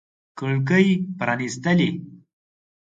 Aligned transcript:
کړکۍ 0.37 0.87
پرانیستلي 1.17 1.89